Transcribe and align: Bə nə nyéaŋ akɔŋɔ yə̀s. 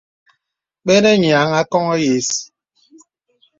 Bə 0.85 0.93
nə 1.03 1.11
nyéaŋ 1.21 1.49
akɔŋɔ 1.59 1.93
yə̀s. 2.03 2.29